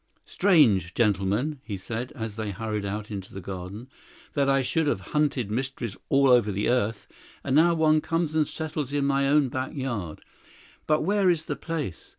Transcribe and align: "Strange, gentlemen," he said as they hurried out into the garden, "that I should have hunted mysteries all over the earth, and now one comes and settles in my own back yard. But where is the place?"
"Strange, 0.25 0.95
gentlemen," 0.95 1.59
he 1.63 1.77
said 1.77 2.11
as 2.13 2.35
they 2.35 2.49
hurried 2.49 2.85
out 2.85 3.11
into 3.11 3.31
the 3.35 3.39
garden, 3.39 3.87
"that 4.33 4.49
I 4.49 4.63
should 4.63 4.87
have 4.87 5.01
hunted 5.13 5.51
mysteries 5.51 5.95
all 6.09 6.31
over 6.31 6.51
the 6.51 6.69
earth, 6.69 7.05
and 7.43 7.55
now 7.55 7.75
one 7.75 8.01
comes 8.01 8.33
and 8.33 8.47
settles 8.47 8.93
in 8.93 9.05
my 9.05 9.29
own 9.29 9.49
back 9.49 9.75
yard. 9.75 10.21
But 10.87 11.01
where 11.01 11.29
is 11.29 11.45
the 11.45 11.55
place?" 11.55 12.09